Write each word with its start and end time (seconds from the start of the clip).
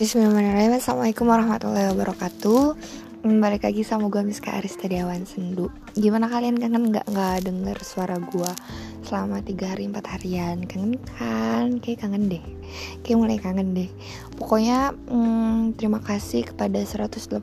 Bismillahirrahmanirrahim. 0.00 0.80
Assalamualaikum 0.80 1.28
warahmatullahi 1.28 1.92
wabarakatuh. 1.92 2.72
Balik 3.20 3.68
lagi 3.68 3.84
sama 3.84 4.08
gue 4.08 4.24
Miska 4.24 4.56
Aris 4.56 4.80
Tadiawan 4.80 5.28
Sendu. 5.28 5.68
Gimana 5.92 6.24
kalian 6.24 6.56
kangen 6.56 6.88
gak, 6.88 7.04
gak 7.04 7.44
denger 7.44 7.76
suara 7.84 8.16
gue 8.16 8.48
Selama 9.04 9.44
3 9.44 9.60
hari 9.60 9.92
4 9.92 10.00
harian? 10.00 10.64
Kangen 10.64 10.96
kan? 11.04 11.84
Kayak 11.84 12.08
kangen 12.08 12.32
deh. 12.32 12.40
Kayak 13.04 13.18
mulai 13.20 13.36
kangen 13.36 13.76
deh. 13.76 13.92
Pokoknya 14.40 14.96
hmm, 14.96 15.76
terima 15.76 16.00
kasih 16.00 16.48
kepada 16.48 16.80
187 16.80 17.36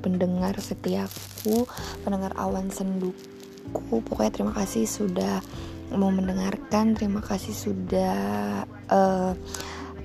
pendengar 0.00 0.56
setiaku 0.56 1.68
Pendengar 2.00 2.32
awan 2.40 2.72
senduku. 2.72 4.00
Pokoknya 4.08 4.32
terima 4.32 4.56
kasih 4.56 4.88
sudah 4.88 5.44
mau 5.92 6.08
mendengarkan. 6.08 6.96
Terima 6.96 7.20
kasih 7.20 7.52
sudah 7.52 8.16
uh, 8.88 9.36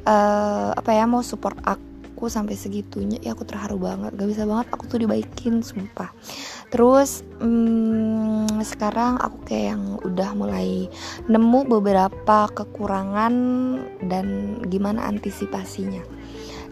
uh, 0.10 0.74
apa 0.74 0.90
ya 0.98 1.06
mau 1.06 1.22
support 1.22 1.62
aku 1.62 2.26
sampai 2.28 2.58
segitunya 2.58 3.22
ya 3.22 3.38
aku 3.38 3.46
terharu 3.46 3.78
banget. 3.78 4.18
Gak 4.18 4.30
bisa 4.30 4.44
banget 4.50 4.68
aku 4.74 4.84
tuh 4.90 5.00
dibaikin 5.06 5.62
sumpah. 5.62 6.10
Terus 6.74 7.22
hmm, 7.40 8.60
sekarang 8.66 9.22
aku 9.22 9.38
kayak 9.46 9.66
yang 9.78 9.84
udah 10.02 10.30
mulai 10.34 10.90
nemu 11.30 11.60
beberapa 11.70 12.50
kekurangan 12.50 13.34
dan 14.10 14.58
gimana 14.68 15.06
antisipasinya 15.08 16.02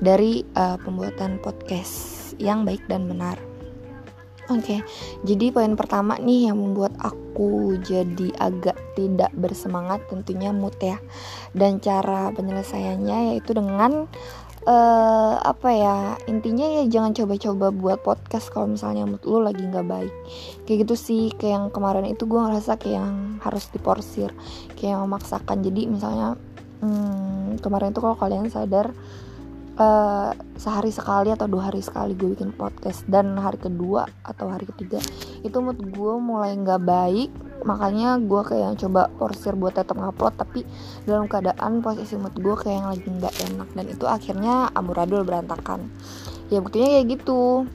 dari 0.02 0.45
uh, 0.58 0.78
pembuatan 0.81 1.42
podcast 1.42 2.34
yang 2.38 2.66
baik 2.66 2.86
dan 2.86 3.09
benar 3.09 3.56
Oke, 4.48 4.64
okay, 4.64 4.80
jadi 5.28 5.52
poin 5.52 5.76
pertama 5.76 6.16
nih 6.16 6.48
yang 6.48 6.58
membuat 6.64 6.96
aku 7.04 7.76
jadi 7.84 8.32
agak 8.40 8.80
tidak 8.96 9.28
bersemangat 9.36 10.08
tentunya 10.08 10.56
mood 10.56 10.76
ya. 10.80 10.96
Dan 11.52 11.84
cara 11.84 12.32
penyelesaiannya 12.32 13.36
yaitu 13.36 13.52
dengan 13.52 14.08
uh, 14.67 15.36
apa 15.42 15.70
ya 15.72 15.95
intinya 16.28 16.67
ya 16.67 16.84
jangan 16.92 17.16
coba-coba 17.16 17.72
buat 17.72 18.00
podcast 18.04 18.52
kalau 18.52 18.76
misalnya 18.76 19.08
mood 19.08 19.23
lu 19.23 19.39
lagi 19.39 19.64
nggak 19.64 19.88
baik 19.88 20.14
kayak 20.67 20.84
gitu 20.84 20.95
sih 21.00 21.23
kayak 21.34 21.54
yang 21.56 21.67
kemarin 21.72 22.06
itu 22.06 22.28
gue 22.28 22.38
ngerasa 22.38 22.76
kayak 22.76 23.00
yang 23.00 23.39
harus 23.42 23.72
diporsir 23.72 24.30
kayak 24.76 25.00
yang 25.00 25.02
memaksakan 25.08 25.64
jadi 25.64 25.82
misalnya 25.88 26.36
hmm, 26.84 27.64
kemarin 27.64 27.95
itu 27.95 28.04
kalau 28.04 28.20
kalian 28.20 28.52
sadar 28.52 28.92
uh, 29.78 30.33
sehari 30.58 30.89
sekali 30.89 31.30
atau 31.31 31.45
dua 31.45 31.72
hari 31.72 31.80
sekali 31.80 32.17
gue 32.17 32.33
bikin 32.33 32.52
podcast. 32.53 33.06
Dan 33.06 33.38
hari 33.38 33.61
kedua 33.61 34.09
atau 34.25 34.50
hari 34.50 34.66
ketiga 34.67 35.00
itu 35.45 35.58
mood 35.61 35.80
gue 35.80 36.14
mulai 36.20 36.58
nggak 36.58 36.81
baik. 36.83 37.30
Makanya 37.64 38.22
gue 38.22 38.42
kayak 38.44 38.64
yang 38.73 38.78
coba 38.78 39.09
porsir 39.17 39.53
buat 39.53 39.78
tetap 39.78 39.98
ngupload 39.98 40.36
tapi 40.38 40.61
dalam 41.05 41.25
keadaan 41.30 41.81
posisi 41.81 42.17
mood 42.17 42.36
gue 42.36 42.55
kayak 42.58 42.75
yang 42.75 42.88
lagi 42.89 43.08
nggak 43.08 43.36
enak. 43.53 43.70
Dan 43.73 43.86
itu 43.88 44.05
akhirnya 44.09 44.73
amburadul 44.73 45.23
berantakan. 45.23 45.88
Ya 46.50 46.59
buktinya 46.59 46.98
kayak 46.98 47.08
gitu. 47.22 47.70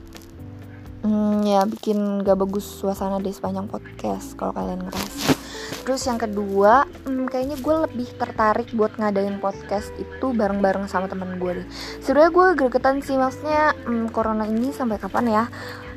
Hmm, 1.02 1.42
ya 1.42 1.66
bikin 1.66 2.22
gak 2.22 2.38
bagus 2.38 2.62
suasana 2.62 3.18
di 3.18 3.34
sepanjang 3.34 3.66
podcast 3.66 4.38
kalau 4.38 4.54
kalian 4.54 4.86
ngerasa. 4.86 5.34
Terus 5.82 6.06
yang 6.06 6.14
kedua, 6.14 6.86
hmm, 7.06 7.26
kayaknya 7.30 7.56
gue 7.58 7.76
lebih 7.88 8.08
tertarik 8.16 8.68
buat 8.74 8.94
ngadain 8.98 9.38
podcast 9.42 9.90
itu 9.98 10.32
bareng-bareng 10.34 10.86
sama 10.86 11.06
temen 11.10 11.38
gue 11.38 11.62
deh. 11.62 11.66
Sebenernya 12.02 12.32
gue 12.32 12.46
gregetan 12.58 13.02
sih, 13.02 13.18
maksudnya 13.18 13.74
hmm, 13.86 14.10
corona 14.14 14.46
ini 14.46 14.70
sampai 14.70 14.98
kapan 14.98 15.26
ya? 15.30 15.44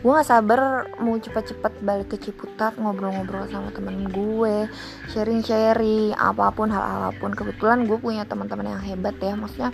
Gue 0.06 0.14
gak 0.22 0.30
sabar 0.30 0.86
mau 1.02 1.18
cepet-cepet 1.18 1.82
balik 1.82 2.14
ke 2.14 2.18
Ciputat 2.22 2.78
ngobrol-ngobrol 2.78 3.50
sama 3.50 3.74
temen 3.74 4.10
gue, 4.10 4.70
sharing-sharing 5.10 6.14
apa 6.14 6.54
pun 6.54 6.70
hal 6.70 6.84
apa 6.84 7.10
pun. 7.18 7.34
Kebetulan 7.34 7.90
gue 7.90 7.98
punya 7.98 8.26
teman-teman 8.26 8.78
yang 8.78 8.84
hebat 8.86 9.18
ya, 9.18 9.34
maksudnya 9.34 9.74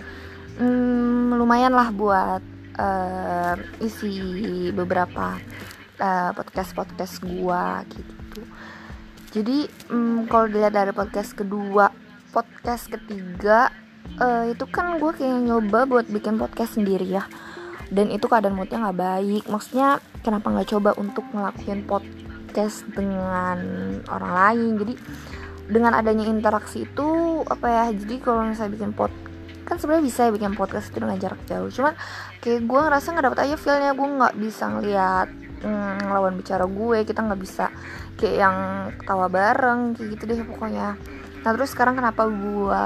hmm, 0.60 1.36
lumayan 1.36 1.76
lah 1.76 1.92
buat 1.92 2.44
uh, 2.80 3.56
isi 3.84 4.72
beberapa 4.72 5.36
uh, 6.00 6.32
podcast-podcast 6.36 7.22
gue 7.24 7.64
gitu 7.96 8.42
jadi 9.32 9.72
um, 9.88 10.28
kalau 10.28 10.52
dilihat 10.52 10.76
dari 10.76 10.92
podcast 10.92 11.32
kedua 11.32 11.88
podcast 12.36 12.92
ketiga 12.92 13.72
uh, 14.20 14.44
itu 14.52 14.68
kan 14.68 15.00
gue 15.00 15.12
kayak 15.16 15.48
nyoba 15.48 15.88
buat 15.88 16.06
bikin 16.12 16.36
podcast 16.36 16.76
sendiri 16.76 17.08
ya. 17.08 17.24
Dan 17.92 18.08
itu 18.12 18.28
keadaan 18.28 18.56
moodnya 18.56 18.80
nggak 18.80 19.00
baik. 19.00 19.44
Maksudnya 19.52 20.00
kenapa 20.24 20.52
nggak 20.52 20.70
coba 20.76 20.96
untuk 20.96 21.24
ngelakuin 21.32 21.84
podcast 21.88 22.84
dengan 22.92 23.60
orang 24.08 24.32
lain? 24.32 24.72
Jadi 24.80 24.94
dengan 25.72 25.96
adanya 25.96 26.28
interaksi 26.28 26.84
itu 26.84 27.08
apa 27.48 27.68
ya 27.72 27.84
jadi 27.96 28.20
kalau 28.20 28.44
misalnya 28.44 28.76
bikin 28.76 28.92
pod 28.92 29.12
kan 29.64 29.80
sebenarnya 29.80 30.04
bisa 30.04 30.28
ya 30.28 30.32
bikin 30.36 30.52
podcast 30.60 30.92
itu 30.92 31.00
dengan 31.00 31.16
jarak 31.16 31.40
jauh. 31.48 31.72
Cuman 31.72 31.96
kayak 32.44 32.68
gue 32.68 32.80
ngerasa 32.80 33.08
nggak 33.16 33.26
dapet 33.32 33.40
aja 33.48 33.56
feelnya. 33.56 33.92
Gue 33.96 34.08
nggak 34.08 34.36
bisa 34.36 34.64
ngeliat 34.68 35.28
mm, 35.62 36.10
lawan 36.12 36.38
bicara 36.38 36.66
gue 36.66 36.98
kita 37.06 37.22
nggak 37.26 37.42
bisa 37.42 37.70
kayak 38.18 38.36
yang 38.38 38.58
ketawa 39.02 39.28
bareng 39.32 39.98
kayak 39.98 40.08
gitu 40.18 40.24
deh 40.30 40.40
pokoknya. 40.46 40.98
Nah 41.42 41.50
terus 41.58 41.74
sekarang 41.74 41.98
kenapa 41.98 42.28
gue 42.30 42.84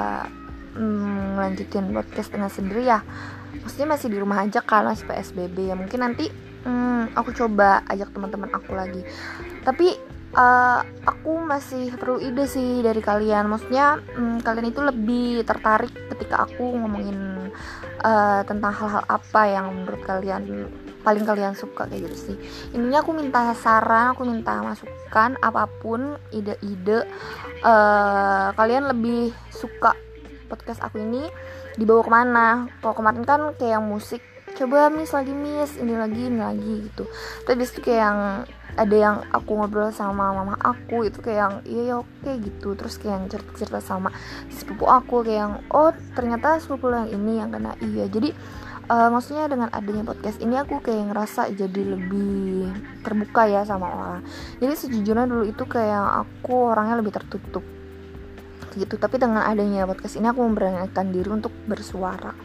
mm, 0.79 1.91
podcast 1.91 2.29
dengan 2.31 2.49
sendiri 2.51 2.83
ya? 2.87 2.99
Maksudnya 3.63 3.87
masih 3.97 4.07
di 4.11 4.17
rumah 4.19 4.43
aja 4.43 4.59
kan 4.61 4.85
masih 4.85 5.07
psbb 5.07 5.57
ya 5.71 5.75
mungkin 5.75 5.99
nanti 6.03 6.29
mm, 6.63 7.15
aku 7.15 7.31
coba 7.35 7.83
ajak 7.87 8.11
teman-teman 8.11 8.51
aku 8.51 8.71
lagi. 8.75 9.01
Tapi 9.63 9.95
uh, 10.35 10.79
aku 11.07 11.31
masih 11.41 11.95
perlu 11.95 12.19
ide 12.21 12.45
sih 12.45 12.83
dari 12.83 12.99
kalian. 12.99 13.47
Maksudnya 13.49 13.97
mm, 13.99 14.43
kalian 14.43 14.67
itu 14.69 14.81
lebih 14.83 15.27
tertarik 15.47 15.91
ketika 16.15 16.45
aku 16.45 16.75
ngomongin 16.75 17.49
uh, 18.03 18.41
tentang 18.45 18.73
hal-hal 18.75 19.03
apa 19.07 19.41
yang 19.49 19.71
menurut 19.73 20.01
kalian 20.05 20.69
paling 21.05 21.21
kalian 21.21 21.53
suka 21.53 21.85
kayak 21.85 22.09
gitu 22.09 22.17
sih. 22.33 22.35
Ininya 22.73 23.05
aku 23.05 23.13
minta 23.13 23.53
saran 23.53 24.17
aku 24.17 24.25
minta 24.25 24.57
masukan 24.65 25.37
apa 25.37 25.69
pun 25.79 26.17
ide-ide 26.33 27.05
uh, 27.61 28.49
kalian 28.57 28.89
lebih 28.89 29.29
suka 29.53 29.93
podcast 30.49 30.81
aku 30.81 30.97
ini 30.97 31.29
dibawa 31.77 32.01
ke 32.01 32.11
mana? 32.11 32.47
Kalau 32.81 32.97
kemarin 32.97 33.21
kan 33.21 33.53
kayak 33.53 33.77
yang 33.77 33.85
musik 33.85 34.25
coba 34.55 34.87
miss 34.87 35.11
lagi 35.11 35.35
miss 35.35 35.75
ini 35.75 35.93
lagi 35.93 36.21
ini 36.25 36.39
lagi 36.41 36.73
gitu. 36.89 37.05
Tapi 37.45 37.61
itu 37.61 37.79
kayak 37.83 38.01
yang 38.01 38.19
ada 38.75 38.95
yang 38.95 39.15
aku 39.31 39.55
ngobrol 39.55 39.87
sama 39.95 40.35
mama 40.35 40.59
aku 40.59 41.07
itu 41.07 41.23
kayak 41.23 41.39
yang 41.39 41.55
iya 41.67 41.81
ya 41.91 41.95
oke 42.01 42.31
gitu. 42.41 42.73
Terus 42.73 42.95
kayak 42.97 43.13
yang 43.13 43.25
cerita 43.29 43.51
cerita 43.55 43.79
sama 43.83 44.09
sepupu 44.49 44.87
aku 44.87 45.21
kayak 45.21 45.39
yang 45.47 45.53
oh 45.69 45.91
ternyata 46.15 46.57
sepupu 46.57 46.89
yang 46.91 47.11
ini 47.11 47.43
yang 47.43 47.49
kena 47.51 47.75
iya. 47.83 48.07
Jadi 48.07 48.31
uh, 48.89 49.09
maksudnya 49.09 49.49
dengan 49.49 49.69
adanya 49.73 50.03
podcast 50.05 50.37
ini 50.41 50.55
aku 50.57 50.81
kayak 50.81 51.13
ngerasa 51.13 51.51
jadi 51.53 51.81
lebih 51.97 52.71
terbuka 53.01 53.49
ya 53.49 53.61
sama 53.65 53.87
orang. 53.89 54.21
Jadi 54.61 54.73
sejujurnya 54.73 55.25
dulu 55.29 55.43
itu 55.45 55.63
kayak 55.65 56.25
aku 56.25 56.73
orangnya 56.73 57.01
lebih 57.01 57.13
tertutup 57.13 57.65
gitu. 58.75 58.95
Tapi 58.99 59.15
dengan 59.17 59.43
adanya 59.47 59.87
podcast 59.87 60.19
ini 60.19 60.27
aku 60.29 60.43
memberanikan 60.43 61.09
diri 61.09 61.29
untuk 61.31 61.53
bersuara 61.65 62.35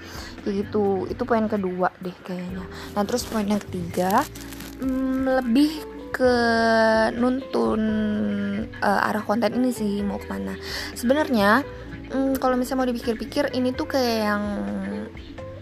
kayak 0.43 0.67
gitu. 0.67 1.06
Itu 1.11 1.23
poin 1.27 1.47
kedua 1.50 1.93
deh 2.00 2.17
kayaknya. 2.25 2.65
Nah 2.97 3.03
terus 3.05 3.27
poin 3.27 3.47
yang 3.47 3.61
ketiga 3.61 4.25
hmm, 4.81 5.45
lebih 5.45 5.71
ke 6.11 6.34
nuntun 7.17 7.83
uh, 8.83 9.09
arah 9.09 9.23
konten 9.23 9.55
ini 9.56 9.71
sih 9.71 10.03
mau 10.03 10.19
ke 10.19 10.27
mana. 10.27 10.59
Sebenarnya 10.95 11.62
hmm, 12.11 12.39
kalau 12.43 12.59
misalnya 12.59 12.83
mau 12.83 12.91
dipikir-pikir 12.91 13.55
ini 13.55 13.71
tuh 13.73 13.87
kayak 13.87 14.17
yang 14.27 14.45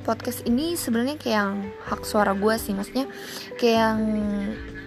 podcast 0.08 0.48
ini 0.48 0.72
sebenarnya 0.72 1.20
kayak 1.20 1.36
yang 1.36 1.52
hak 1.84 2.08
suara 2.08 2.32
gue 2.32 2.54
sih. 2.56 2.72
Maksudnya 2.72 3.04
kayak 3.60 3.76
yang 3.76 4.00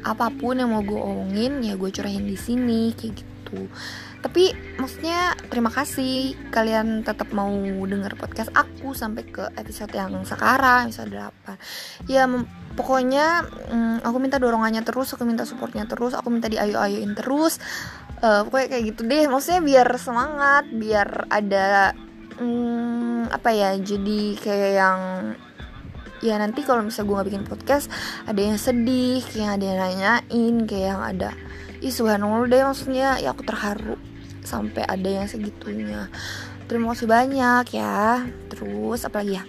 apa 0.01 0.33
pun 0.33 0.57
yang 0.57 0.73
mau 0.73 0.81
gue 0.81 0.97
omongin 0.97 1.61
ya 1.61 1.77
gue 1.77 1.93
curahin 1.93 2.25
di 2.25 2.33
sini 2.33 2.89
kayak 2.97 3.21
gitu. 3.21 3.69
Tapi 4.25 4.53
maksudnya 4.81 5.37
terima 5.49 5.69
kasih 5.69 6.33
kalian 6.49 7.05
tetap 7.05 7.29
mau 7.33 7.53
denger 7.85 8.17
podcast 8.17 8.49
aku 8.57 8.97
sampai 8.97 9.25
ke 9.29 9.49
episode 9.57 9.93
yang 9.93 10.13
sekarang 10.25 10.93
episode 10.93 11.09
8 11.09 12.05
ya 12.05 12.29
pokoknya 12.77 13.45
um, 13.73 13.97
aku 14.01 14.17
minta 14.21 14.37
dorongannya 14.37 14.85
terus 14.85 15.13
aku 15.17 15.25
minta 15.25 15.43
supportnya 15.45 15.89
terus 15.89 16.13
aku 16.13 16.33
minta 16.33 16.49
diayu-ayuin 16.49 17.13
terus. 17.13 17.61
Uh, 18.21 18.45
pokoknya 18.45 18.67
kayak 18.77 18.83
gitu 18.93 19.01
deh. 19.05 19.25
Maksudnya 19.29 19.61
biar 19.61 19.87
semangat 19.97 20.65
biar 20.69 21.25
ada 21.29 21.93
hmm, 22.37 23.00
apa 23.29 23.53
ya 23.53 23.77
jadi 23.77 24.21
kayak 24.41 24.71
yang 24.73 24.99
ya 26.21 26.37
nanti 26.37 26.65
kalau 26.65 26.85
misalnya 26.85 27.09
gue 27.09 27.17
gak 27.17 27.27
bikin 27.33 27.45
podcast 27.49 27.89
ada 28.29 28.37
yang 28.37 28.57
sedih 28.57 29.21
kayak 29.25 29.57
ada 29.57 29.65
yang 29.65 29.79
nanyain 29.81 30.55
kayak 30.69 30.87
yang 30.93 31.01
ada 31.01 31.31
ih 31.81 31.89
subhanallah 31.89 32.45
deh 32.45 32.61
maksudnya. 32.61 33.17
Ya 33.17 33.33
aku 33.33 33.41
terharu 33.43 33.97
sampai 34.45 34.85
ada 34.85 35.09
yang 35.09 35.27
segitunya. 35.27 36.07
Terima 36.69 36.93
kasih 36.93 37.09
banyak 37.09 37.65
ya. 37.73 38.29
Terus 38.47 39.03
apa 39.03 39.25
lagi 39.25 39.41
ya? 39.41 39.43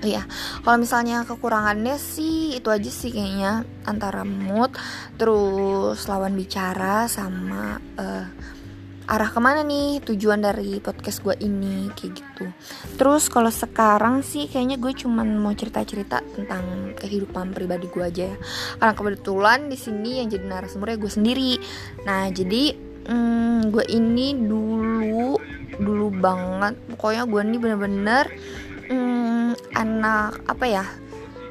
Oh 0.00 0.08
iya, 0.08 0.24
kalau 0.64 0.80
misalnya 0.80 1.28
kekurangannya 1.28 2.00
sih 2.00 2.56
itu 2.56 2.72
aja 2.72 2.88
sih 2.88 3.12
kayaknya 3.12 3.68
antara 3.84 4.24
mood, 4.24 4.72
terus 5.20 6.08
lawan 6.08 6.32
bicara 6.32 7.04
sama 7.04 7.76
uh, 8.00 8.24
arah 9.10 9.26
ke 9.26 9.42
mana 9.42 9.66
nih 9.66 9.98
tujuan 10.06 10.38
dari 10.38 10.78
podcast 10.78 11.18
gue 11.26 11.34
ini 11.42 11.90
kayak 11.98 12.12
gitu. 12.14 12.46
Terus 12.94 13.26
kalau 13.26 13.50
sekarang 13.50 14.22
sih 14.22 14.46
kayaknya 14.46 14.78
gue 14.78 14.94
cuman 14.94 15.34
mau 15.34 15.50
cerita 15.50 15.82
cerita 15.82 16.22
tentang 16.22 16.94
kehidupan 16.94 17.50
pribadi 17.50 17.90
gue 17.90 18.04
aja 18.06 18.30
ya. 18.30 18.36
Karena 18.78 18.94
kebetulan 18.94 19.58
di 19.66 19.74
sini 19.74 20.22
yang 20.22 20.30
jadi 20.30 20.46
narasumbernya 20.46 21.02
gue 21.02 21.10
sendiri. 21.10 21.52
Nah 22.06 22.30
jadi 22.30 22.70
hmm, 23.10 23.74
gue 23.74 23.84
ini 23.90 24.30
dulu 24.38 25.34
dulu 25.80 26.06
banget 26.14 26.78
pokoknya 26.94 27.24
gue 27.26 27.40
ini 27.50 27.56
bener-bener 27.58 28.24
hmm, 28.92 29.74
anak 29.74 30.38
apa 30.44 30.66
ya 30.70 30.84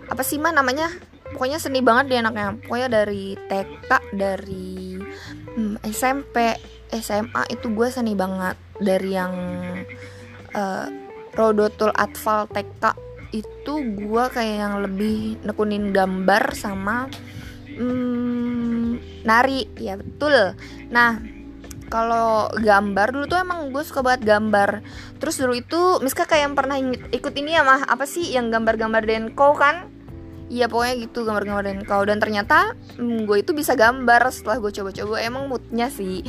apa 0.07 0.23
sih 0.23 0.39
mah 0.39 0.56
namanya? 0.56 0.88
Pokoknya 1.29 1.61
seni 1.61 1.83
banget 1.83 2.09
dia 2.09 2.19
anaknya. 2.23 2.56
Pokoknya 2.65 2.88
dari 3.03 3.35
TK 3.35 3.91
dari 4.15 4.97
hmm, 5.59 5.83
SMP 5.85 6.57
SMA 6.94 7.44
itu 7.53 7.69
gue 7.71 7.88
seni 7.89 8.18
banget. 8.18 8.57
Dari 8.80 9.09
yang 9.12 9.33
uh, 10.53 10.88
Rodotul 11.36 11.94
Atfal 11.94 12.50
TK 12.50 12.97
itu 13.30 13.74
gue 13.94 14.24
kayak 14.33 14.56
yang 14.57 14.75
lebih 14.81 15.38
nekunin 15.45 15.94
gambar 15.94 16.57
sama 16.57 17.06
hmm, 17.77 19.24
nari. 19.25 19.69
Ya 19.77 19.95
betul. 19.95 20.57
Nah 20.89 21.21
kalau 21.89 22.53
gambar 22.53 23.07
dulu 23.13 23.25
tuh 23.25 23.42
emang 23.42 23.69
gue 23.74 23.83
suka 23.85 24.01
banget 24.01 24.25
gambar. 24.25 24.81
Terus 25.18 25.35
dulu 25.42 25.53
itu 25.57 25.81
Miska 26.01 26.25
kayak 26.25 26.50
yang 26.50 26.56
pernah 26.57 26.77
ikut 27.13 27.33
ini 27.38 27.57
ya 27.57 27.65
mah 27.65 27.85
apa 27.85 28.06
sih 28.06 28.33
yang 28.33 28.50
gambar-gambar 28.50 29.06
Denko 29.06 29.57
kan? 29.57 29.89
Iya 30.50 30.65
pokoknya 30.65 30.95
gitu 31.06 31.25
gambar-gambar 31.25 31.65
Denko. 31.65 31.97
Dan 32.09 32.18
ternyata 32.18 32.74
hmm, 32.97 33.30
gue 33.30 33.38
itu 33.42 33.53
bisa 33.53 33.77
gambar 33.77 34.33
setelah 34.33 34.57
gue 34.62 34.71
coba-coba. 34.74 35.21
Emang 35.21 35.45
moodnya 35.50 35.94
sih 35.94 36.25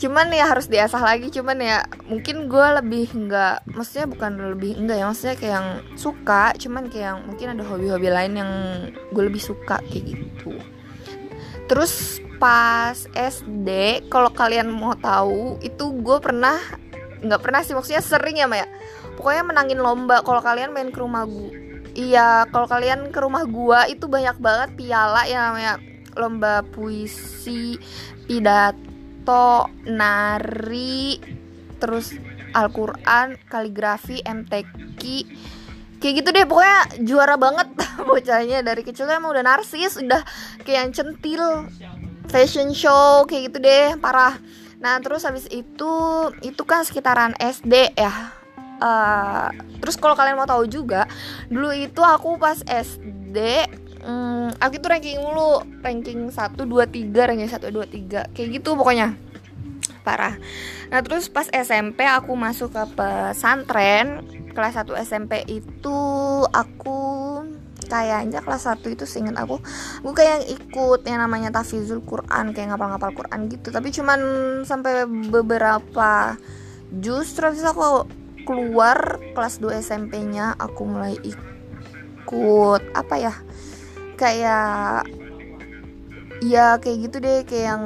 cuman 0.00 0.32
ya 0.32 0.48
harus 0.48 0.64
diasah 0.64 1.04
lagi 1.04 1.28
cuman 1.28 1.60
ya 1.60 1.84
mungkin 2.08 2.48
gue 2.48 2.66
lebih 2.80 3.12
nggak 3.12 3.68
maksudnya 3.76 4.08
bukan 4.08 4.56
lebih 4.56 4.80
enggak 4.80 4.96
ya 4.96 5.04
maksudnya 5.04 5.36
kayak 5.36 5.54
yang 5.60 5.68
suka 5.92 6.44
cuman 6.56 6.88
kayak 6.88 7.06
yang 7.12 7.20
mungkin 7.28 7.46
ada 7.52 7.62
hobi-hobi 7.68 8.08
lain 8.08 8.32
yang 8.40 8.50
gue 9.12 9.22
lebih 9.28 9.44
suka 9.44 9.76
kayak 9.92 10.16
gitu. 10.16 10.56
Terus 11.68 12.18
pas 12.40 12.96
SD 13.12 13.68
kalau 14.08 14.32
kalian 14.32 14.72
mau 14.72 14.96
tahu 14.96 15.60
itu 15.60 15.92
gue 16.00 16.18
pernah 16.24 16.56
nggak 17.20 17.40
pernah 17.44 17.60
sih 17.60 17.76
maksudnya 17.76 18.00
sering 18.00 18.40
ya 18.40 18.48
Maya 18.48 18.64
pokoknya 19.20 19.44
menangin 19.44 19.84
lomba 19.84 20.24
kalau 20.24 20.40
kalian 20.40 20.72
main 20.72 20.88
ke 20.88 20.96
rumah 20.96 21.28
gue 21.28 21.52
iya 21.92 22.48
kalau 22.48 22.64
kalian 22.64 23.12
ke 23.12 23.20
rumah 23.20 23.44
gue 23.44 23.92
itu 23.92 24.08
banyak 24.08 24.40
banget 24.40 24.70
piala 24.80 25.28
ya 25.28 25.52
namanya 25.52 25.76
lomba 26.16 26.64
puisi 26.72 27.76
pidato 28.24 28.89
foto, 29.20 29.68
nari, 29.84 31.20
terus 31.76 32.16
Al-Quran, 32.56 33.36
kaligrafi, 33.46 34.24
MTQ 34.24 35.02
Kayak 36.00 36.14
gitu 36.24 36.28
deh 36.32 36.48
pokoknya 36.48 36.80
juara 37.04 37.36
banget 37.36 37.68
bocahnya. 38.08 38.64
Dari 38.64 38.80
kecil 38.80 39.04
emang 39.04 39.36
udah 39.36 39.44
narsis 39.44 40.00
Udah 40.00 40.24
kayak 40.64 40.88
yang 40.88 40.92
centil. 40.96 41.68
Fashion 42.32 42.72
show 42.72 43.28
kayak 43.28 43.52
gitu 43.52 43.58
deh 43.60 44.00
parah. 44.00 44.40
Nah 44.80 44.96
terus 45.04 45.28
habis 45.28 45.44
itu 45.52 45.92
itu 46.40 46.62
kan 46.64 46.88
sekitaran 46.88 47.36
SD 47.36 47.92
ya. 48.00 48.32
Uh, 48.80 49.52
Terus 49.84 50.00
kalau 50.00 50.16
kalian 50.16 50.40
mau 50.40 50.48
tahu 50.48 50.64
juga 50.64 51.04
Dulu 51.52 51.68
itu 51.76 52.00
aku 52.00 52.40
pas 52.40 52.64
SD 52.64 53.36
hmm, 54.04 54.60
aku 54.60 54.80
itu 54.80 54.86
ranking 54.88 55.18
mulu. 55.20 55.64
Ranking 55.80 56.32
1 56.32 56.56
2 56.56 56.66
3 56.66 57.28
ranking 57.28 57.50
1 57.50 57.70
2 57.70 58.30
3 58.30 58.34
kayak 58.34 58.48
gitu 58.60 58.76
pokoknya. 58.76 59.16
Parah. 60.02 60.36
Nah 60.88 61.00
terus 61.04 61.28
pas 61.28 61.46
SMP 61.52 62.08
aku 62.08 62.32
masuk 62.34 62.72
ke 62.72 62.84
pesantren 62.96 64.24
kelas 64.50 64.80
1 64.82 64.90
SMP 65.06 65.46
itu 65.46 66.00
aku 66.50 67.00
kayaknya 67.90 68.40
kelas 68.42 68.70
1 68.70 68.86
itu 68.86 69.04
seingat 69.06 69.34
aku 69.34 69.58
aku 70.02 70.12
kayak 70.14 70.30
yang 70.40 70.44
ikut 70.46 71.00
yang 71.10 71.18
namanya 71.26 71.50
tafizul 71.50 71.98
Quran 72.06 72.54
kayak 72.54 72.74
ngapal-ngapal 72.74 73.12
Quran 73.14 73.50
gitu. 73.52 73.68
Tapi 73.70 73.88
cuman 73.92 74.20
sampai 74.64 75.06
beberapa 75.06 76.38
justru 76.90 77.54
terus 77.54 77.62
aku 77.62 78.08
keluar 78.48 79.20
kelas 79.36 79.62
2 79.62 79.78
SMP-nya 79.78 80.58
aku 80.58 80.82
mulai 80.88 81.14
ikut 81.22 82.82
apa 82.96 83.14
ya 83.20 83.34
kayak 84.20 85.08
ya 86.44 86.76
kayak 86.76 86.98
gitu 87.08 87.16
deh 87.24 87.40
kayak 87.48 87.64
yang 87.72 87.84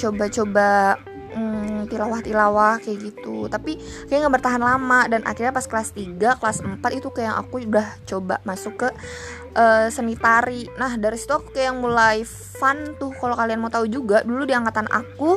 coba-coba 0.00 0.96
hmm, 1.36 1.92
tilawah-tilawah 1.92 2.80
kayak 2.80 3.12
gitu. 3.12 3.48
Tapi 3.52 3.76
kayak 4.08 4.24
nggak 4.24 4.34
bertahan 4.40 4.62
lama 4.62 5.04
dan 5.10 5.20
akhirnya 5.28 5.52
pas 5.52 5.68
kelas 5.68 5.92
3 5.92 6.40
kelas 6.40 6.58
4 6.64 6.80
itu 6.96 7.08
kayak 7.12 7.34
aku 7.44 7.60
udah 7.68 7.88
coba 8.08 8.40
masuk 8.48 8.86
ke 8.86 8.88
uh, 9.56 9.88
seni 9.92 10.16
tari. 10.16 10.64
Nah 10.80 10.96
dari 10.96 11.20
situ 11.20 11.36
aku 11.36 11.52
kayak 11.52 11.76
mulai 11.76 12.24
fun 12.24 12.96
tuh 12.96 13.12
kalau 13.16 13.36
kalian 13.36 13.60
mau 13.60 13.72
tahu 13.72 13.84
juga. 13.88 14.24
Dulu 14.24 14.48
di 14.48 14.54
angkatan 14.56 14.88
aku 14.88 15.36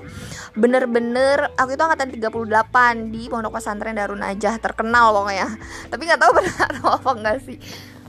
bener-bener 0.56 1.52
aku 1.60 1.76
itu 1.76 1.84
angkatan 1.84 2.16
38 2.16 3.12
di 3.14 3.28
pondok 3.28 3.60
pesantren 3.60 3.98
Darun 3.98 4.24
Najah 4.24 4.56
terkenal 4.64 5.12
pokoknya. 5.12 5.48
Tapi 5.92 6.02
nggak 6.08 6.22
tahu 6.22 6.32
benar 6.40 6.72
apa 6.80 7.12
enggak 7.12 7.40
sih 7.44 7.60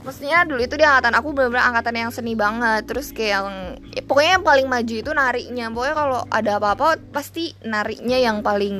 maksudnya 0.03 0.47
dulu 0.47 0.61
itu 0.63 0.75
di 0.79 0.85
angkatan 0.85 1.13
aku 1.15 1.35
bener-bener 1.35 1.63
angkatan 1.63 1.95
yang 1.95 2.11
seni 2.13 2.33
banget. 2.33 2.87
Terus 2.87 3.11
kayak 3.11 3.31
yang 3.31 3.47
ya, 3.91 4.01
pokoknya 4.03 4.31
yang 4.39 4.45
paling 4.45 4.67
maju 4.67 4.95
itu 4.99 5.11
nariknya 5.11 5.65
pokoknya 5.71 5.95
kalau 5.95 6.21
ada 6.29 6.51
apa-apa 6.57 6.87
pasti 7.11 7.53
nariknya 7.63 8.17
yang 8.19 8.39
paling 8.39 8.75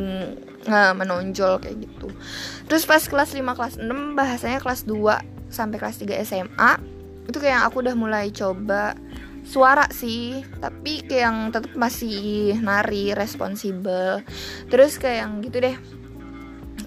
uh, 0.67 0.93
menonjol 0.95 1.59
kayak 1.61 1.77
gitu. 1.83 2.07
Terus 2.67 2.83
pas 2.87 3.03
kelas 3.03 3.33
5 3.35 3.41
kelas 3.57 3.73
6 3.79 4.17
bahasanya 4.17 4.59
kelas 4.63 4.87
2 4.87 5.51
sampai 5.51 5.77
kelas 5.77 5.97
3 6.01 6.25
SMA 6.25 6.71
itu 7.29 7.37
kayak 7.37 7.53
yang 7.61 7.65
aku 7.69 7.85
udah 7.85 7.95
mulai 7.97 8.33
coba 8.33 8.97
suara 9.45 9.85
sih. 9.93 10.41
Tapi 10.57 11.05
kayak 11.05 11.23
yang 11.23 11.37
tetap 11.53 11.73
masih 11.77 12.57
nari 12.61 13.13
responsibel. 13.13 14.25
Terus 14.71 14.97
kayak 14.97 15.17
yang 15.27 15.31
gitu 15.45 15.57
deh 15.61 15.98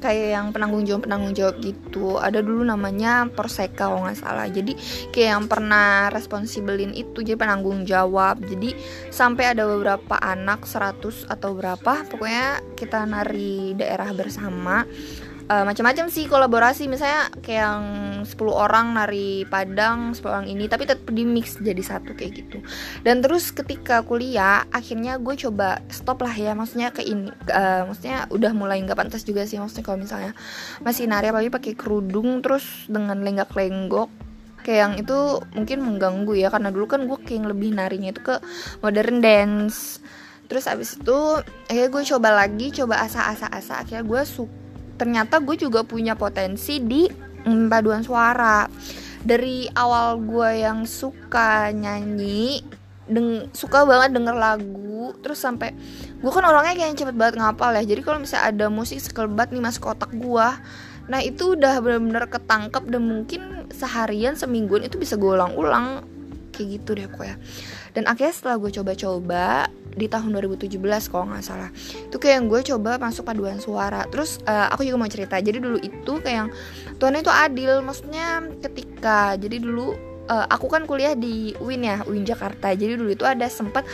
kayak 0.02 0.28
yang 0.34 0.46
penanggung 0.50 0.82
jawab 0.82 1.06
penanggung 1.06 1.32
jawab 1.38 1.62
gitu. 1.62 2.18
Ada 2.18 2.42
dulu 2.42 2.66
namanya 2.66 3.30
perseka 3.30 3.86
kalau 3.86 4.02
nggak 4.02 4.18
salah. 4.18 4.50
Jadi 4.50 4.74
kayak 5.14 5.30
yang 5.38 5.44
pernah 5.46 6.10
responsibelin 6.10 6.90
itu 6.92 7.22
jadi 7.22 7.38
penanggung 7.38 7.86
jawab. 7.86 8.42
Jadi 8.42 8.74
sampai 9.14 9.54
ada 9.54 9.62
beberapa 9.64 10.18
anak 10.18 10.66
100 10.66 11.30
atau 11.30 11.54
berapa 11.54 12.02
pokoknya 12.10 12.74
kita 12.74 13.06
nari 13.06 13.78
daerah 13.78 14.10
bersama 14.10 14.82
uh, 15.52 15.64
macam-macam 15.68 16.08
sih 16.08 16.24
kolaborasi. 16.24 16.88
Misalnya 16.88 17.28
kayak 17.44 17.60
yang 17.60 17.84
10 18.24 18.32
orang 18.48 18.96
nari 18.96 19.44
Padang 19.44 20.16
10 20.16 20.24
orang 20.24 20.46
ini 20.48 20.64
tapi 20.66 20.88
tetap 20.88 21.04
di 21.12 21.28
mix 21.28 21.60
jadi 21.60 21.82
satu 21.84 22.16
kayak 22.16 22.32
gitu. 22.32 22.58
Dan 23.04 23.20
terus 23.20 23.52
ketika 23.52 24.00
kuliah 24.00 24.64
akhirnya 24.72 25.20
gue 25.20 25.36
coba 25.36 25.84
stop 25.92 26.24
lah 26.24 26.32
ya. 26.32 26.56
Maksudnya 26.56 26.90
ke 26.94 27.04
ini 27.04 27.28
uh, 27.52 27.84
maksudnya 27.88 28.24
udah 28.32 28.52
mulai 28.56 28.80
nggak 28.80 28.96
pantas 28.96 29.22
juga 29.28 29.44
sih 29.44 29.60
maksudnya 29.60 29.84
kalau 29.84 29.98
misalnya 30.00 30.32
masih 30.80 31.04
nari 31.04 31.28
apalagi 31.28 31.52
pakai 31.52 31.72
kerudung 31.76 32.40
terus 32.40 32.88
dengan 32.88 33.20
lenggak-lenggok 33.20 34.08
kayak 34.62 34.78
yang 34.78 34.94
itu 34.96 35.18
mungkin 35.52 35.78
mengganggu 35.84 36.32
ya. 36.38 36.48
Karena 36.48 36.72
dulu 36.72 36.86
kan 36.88 37.04
gue 37.04 37.18
kayak 37.20 37.52
lebih 37.52 37.76
narinya 37.76 38.14
itu 38.14 38.22
ke 38.24 38.40
modern 38.80 39.20
dance. 39.20 40.00
Terus 40.46 40.68
abis 40.68 41.00
itu 41.00 41.18
akhirnya 41.68 41.88
gue 41.88 42.02
coba 42.12 42.28
lagi 42.44 42.66
coba 42.76 43.04
asa-asa-asa. 43.04 43.82
Akhirnya 43.82 44.04
gue 44.04 44.22
suka 44.28 44.61
ternyata 45.02 45.42
gue 45.42 45.58
juga 45.58 45.82
punya 45.82 46.14
potensi 46.14 46.78
di 46.78 47.10
mm, 47.42 47.66
paduan 47.66 48.06
suara. 48.06 48.70
Dari 49.26 49.66
awal 49.74 50.22
gue 50.22 50.62
yang 50.62 50.86
suka 50.86 51.74
nyanyi 51.74 52.62
deng 53.10 53.50
suka 53.50 53.82
banget 53.82 54.14
denger 54.14 54.38
lagu 54.38 55.10
terus 55.18 55.42
sampai 55.42 55.74
gue 56.22 56.30
kan 56.30 56.46
orangnya 56.46 56.78
kayak 56.78 56.94
cepet 56.94 57.18
banget 57.18 57.42
ngapal 57.42 57.74
ya. 57.74 57.82
Jadi 57.82 58.00
kalau 58.06 58.22
misalnya 58.22 58.46
ada 58.54 58.66
musik 58.70 59.02
sekelebat 59.02 59.50
nih 59.50 59.58
masuk 59.58 59.90
otak 59.90 60.14
gue 60.14 60.48
nah 61.10 61.18
itu 61.18 61.58
udah 61.58 61.82
bener-bener 61.82 62.30
ketangkep 62.30 62.86
dan 62.86 63.02
mungkin 63.02 63.66
seharian 63.74 64.38
semingguan 64.38 64.86
itu 64.86 65.02
bisa 65.02 65.18
gue 65.18 65.34
ulang-ulang. 65.34 66.06
Kayak 66.54 66.78
gitu 66.78 66.90
deh 66.94 67.10
pokoknya 67.10 67.36
dan 67.92 68.08
akhirnya 68.08 68.34
setelah 68.34 68.56
gue 68.60 68.70
coba-coba 68.72 69.68
di 69.92 70.08
tahun 70.08 70.32
2017 70.32 70.80
kalau 71.12 71.28
nggak 71.28 71.44
salah. 71.44 71.68
Itu 72.08 72.16
kayak 72.16 72.34
yang 72.40 72.46
gue 72.48 72.60
coba 72.74 72.96
masuk 72.96 73.28
paduan 73.28 73.60
suara. 73.60 74.08
Terus 74.08 74.40
uh, 74.48 74.72
aku 74.72 74.88
juga 74.88 74.96
mau 74.96 75.10
cerita. 75.12 75.36
Jadi 75.36 75.60
dulu 75.60 75.76
itu 75.76 76.12
kayak 76.24 76.36
yang 76.36 76.48
Tuhan 76.96 77.14
itu 77.20 77.28
adil. 77.32 77.72
Maksudnya 77.84 78.40
ketika 78.64 79.36
jadi 79.36 79.60
dulu 79.60 79.92
uh, 80.32 80.46
aku 80.48 80.66
kan 80.72 80.88
kuliah 80.88 81.12
di 81.12 81.52
UIN 81.60 81.84
ya 81.84 81.96
UIN 82.08 82.24
Jakarta. 82.24 82.72
Jadi 82.72 82.96
dulu 82.96 83.12
itu 83.12 83.28
ada 83.28 83.44
sempat 83.52 83.84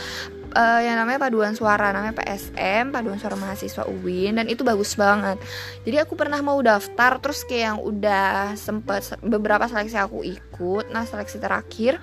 uh, 0.55 0.79
yang 0.81 0.95
namanya 0.97 1.27
paduan 1.27 1.53
suara 1.53 1.91
namanya 1.91 2.15
PSM 2.15 2.95
paduan 2.95 3.19
suara 3.19 3.35
mahasiswa 3.35 3.83
UIN 3.85 4.39
dan 4.39 4.47
itu 4.47 4.63
bagus 4.63 4.95
banget. 4.95 5.35
Jadi 5.83 5.97
aku 5.99 6.15
pernah 6.15 6.39
mau 6.39 6.57
daftar 6.63 7.19
terus 7.19 7.43
kayak 7.43 7.63
yang 7.75 7.79
udah 7.83 8.55
sempet 8.55 9.19
beberapa 9.19 9.67
seleksi 9.67 9.99
aku 9.99 10.23
ikut. 10.23 10.89
Nah 10.95 11.03
seleksi 11.03 11.37
terakhir 11.43 11.99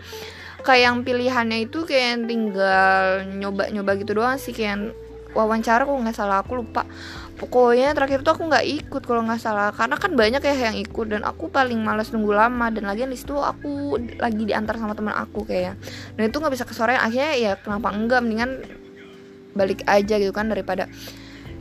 kayak 0.66 0.82
yang 0.90 0.98
pilihannya 1.06 1.70
itu 1.70 1.86
kayak 1.86 2.04
yang 2.10 2.22
tinggal 2.26 3.22
nyoba-nyoba 3.38 3.90
gitu 4.02 4.18
doang 4.18 4.34
sih 4.36 4.50
kayak 4.50 4.70
yang 4.74 4.82
wawancara 5.30 5.86
kok 5.86 5.94
nggak 5.94 6.16
salah 6.16 6.42
aku 6.42 6.58
lupa. 6.58 6.82
Pokoknya 7.36 7.92
terakhir 7.92 8.24
tuh 8.24 8.32
aku 8.32 8.48
nggak 8.48 8.64
ikut 8.64 9.02
kalau 9.04 9.20
nggak 9.28 9.38
salah 9.38 9.68
karena 9.70 10.00
kan 10.00 10.16
banyak 10.16 10.40
ya 10.40 10.72
yang 10.72 10.76
ikut 10.80 11.06
dan 11.12 11.22
aku 11.22 11.52
paling 11.52 11.76
males 11.84 12.08
nunggu 12.08 12.32
lama 12.32 12.72
dan 12.72 12.88
lagi 12.88 13.04
di 13.04 13.12
situ 13.12 13.36
aku 13.36 14.00
lagi 14.16 14.42
diantar 14.48 14.80
sama 14.80 14.96
teman 14.96 15.14
aku 15.14 15.44
kayak. 15.44 15.76
Dan 16.16 16.32
itu 16.32 16.36
nggak 16.40 16.52
bisa 16.56 16.64
kesorean 16.64 16.98
akhirnya 16.98 17.36
ya 17.36 17.52
kenapa 17.60 17.92
enggak 17.92 18.24
mendingan 18.24 18.64
balik 19.52 19.84
aja 19.84 20.16
gitu 20.16 20.32
kan 20.32 20.48
daripada. 20.48 20.88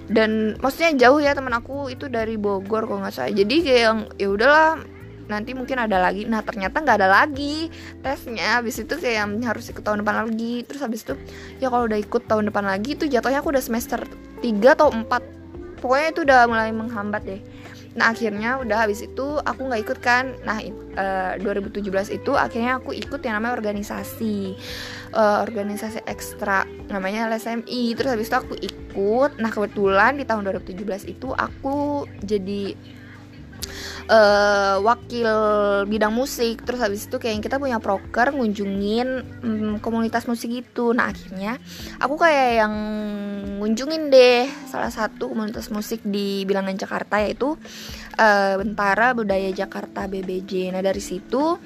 Dan 0.07 0.55
maksudnya 0.63 0.95
jauh 0.95 1.19
ya 1.19 1.35
teman 1.35 1.51
aku 1.51 1.91
itu 1.91 2.07
dari 2.07 2.39
Bogor 2.39 2.87
kalau 2.87 3.03
nggak 3.03 3.13
salah. 3.13 3.35
Jadi 3.35 3.55
kayak 3.59 3.81
yang 3.83 3.99
ya 4.15 4.27
udahlah 4.31 4.71
nanti 5.27 5.51
mungkin 5.57 5.77
ada 5.81 5.97
lagi. 5.97 6.25
Nah 6.25 6.41
ternyata 6.41 6.81
nggak 6.81 6.97
ada 7.01 7.09
lagi 7.09 7.69
tesnya. 8.01 8.61
Habis 8.61 8.85
itu 8.85 8.93
kayak 8.97 9.29
harus 9.45 9.65
ikut 9.71 9.83
tahun 9.83 10.01
depan 10.05 10.25
lagi. 10.25 10.63
Terus 10.65 10.81
habis 10.81 11.01
itu 11.05 11.13
ya 11.59 11.67
kalau 11.69 11.89
udah 11.89 11.99
ikut 11.99 12.23
tahun 12.25 12.49
depan 12.49 12.65
lagi 12.65 12.97
itu 12.97 13.05
jatuhnya 13.09 13.39
aku 13.41 13.49
udah 13.53 13.63
semester 13.63 14.01
3 14.41 14.75
atau 14.75 14.91
4 14.93 15.81
pokoknya 15.81 16.07
itu 16.09 16.21
udah 16.25 16.39
mulai 16.49 16.71
menghambat 16.73 17.23
deh. 17.25 17.41
Nah 17.95 18.11
akhirnya 18.11 18.59
udah 18.59 18.77
habis 18.83 19.07
itu 19.07 19.39
aku 19.39 19.71
nggak 19.71 19.81
ikut 19.87 19.99
kan. 20.03 20.35
Nah 20.43 20.59
uh, 20.99 21.39
eh, 21.39 21.43
2017 21.43 22.11
itu 22.11 22.31
akhirnya 22.35 22.83
aku 22.83 22.91
ikut 22.91 23.23
yang 23.23 23.39
namanya 23.39 23.55
organisasi. 23.55 24.59
Uh, 25.15 25.47
organisasi 25.47 26.03
ekstra 26.11 26.67
namanya 26.91 27.31
LSMI 27.31 27.95
terus 27.95 28.11
habis 28.11 28.27
itu 28.27 28.35
aku 28.35 28.55
ikut. 28.59 29.39
Nah 29.39 29.47
kebetulan 29.47 30.19
di 30.19 30.27
tahun 30.27 30.43
2017 30.59 31.07
itu 31.07 31.31
aku 31.31 32.03
jadi 32.19 32.75
uh, 34.09 34.77
wakil 34.81 35.29
bidang 35.89 36.13
musik. 36.13 36.61
Terus 36.65 36.79
habis 36.81 37.05
itu 37.05 37.17
kayak 37.17 37.41
kita 37.45 37.57
punya 37.57 37.81
proker 37.81 38.33
ngunjungin 38.33 39.07
um, 39.41 39.73
komunitas 39.81 40.29
musik 40.29 40.51
gitu. 40.53 40.93
Nah 40.93 41.11
akhirnya 41.11 41.57
aku 41.97 42.15
kayak 42.19 42.65
yang 42.65 42.73
ngunjungin 43.61 44.13
deh 44.13 44.45
salah 44.69 44.91
satu 44.91 45.31
komunitas 45.31 45.71
musik 45.73 46.03
di 46.05 46.43
bilangan 46.45 46.75
Jakarta 46.75 47.23
yaitu 47.23 47.55
uh, 48.19 48.53
Bentara 48.59 49.15
Budaya 49.15 49.49
Jakarta 49.49 50.05
BBJ 50.05 50.75
nah 50.75 50.83
dari 50.83 50.99
situ 51.01 51.57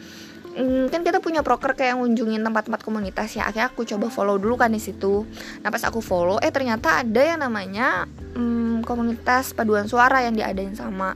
um, 0.56 0.86
kan 0.88 1.02
kita 1.02 1.20
punya 1.20 1.42
proker 1.42 1.76
kayak 1.76 1.98
ngunjungin 2.00 2.44
tempat-tempat 2.44 2.82
komunitas 2.86 3.36
ya. 3.36 3.48
Akhirnya 3.50 3.72
aku 3.72 3.84
coba 3.84 4.08
follow 4.12 4.38
dulu 4.38 4.56
kan 4.60 4.72
di 4.72 4.82
situ. 4.82 5.26
Nah 5.64 5.70
pas 5.70 5.84
aku 5.84 6.00
follow 6.00 6.38
eh 6.40 6.54
ternyata 6.54 7.04
ada 7.04 7.22
yang 7.22 7.40
namanya 7.42 8.06
um, 8.36 8.82
komunitas 8.84 9.52
paduan 9.52 9.88
suara 9.90 10.24
yang 10.24 10.36
diadain 10.36 10.74
sama 10.78 11.16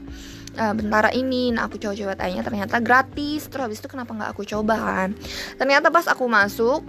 uh, 0.58 0.74
bentara 0.74 1.10
ini 1.14 1.54
nah 1.54 1.66
aku 1.66 1.78
coba-coba 1.78 2.14
tanya 2.18 2.40
ternyata 2.42 2.78
gratis 2.78 3.46
terus 3.50 3.62
habis 3.66 3.78
itu 3.82 3.88
kenapa 3.90 4.14
nggak 4.14 4.30
aku 4.34 4.42
coba 4.46 4.74
kan? 4.78 5.08
Ternyata 5.58 5.90
pas 5.90 6.06
aku 6.10 6.24
masuk 6.26 6.82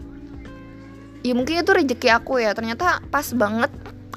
ya 1.26 1.34
mungkin 1.34 1.66
itu 1.66 1.72
rezeki 1.74 2.10
aku 2.14 2.38
ya 2.38 2.54
ternyata 2.54 3.02
pas 3.10 3.26
banget 3.34 3.74